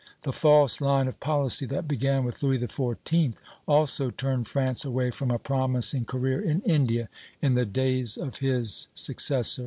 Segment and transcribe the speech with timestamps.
[0.23, 3.35] The false line of policy that began with Louis XIV.
[3.67, 7.07] also turned France away from a promising career in India,
[7.39, 9.59] in the days of his successor.